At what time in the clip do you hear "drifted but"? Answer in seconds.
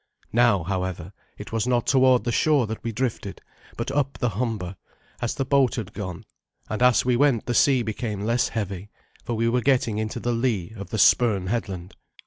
2.91-3.91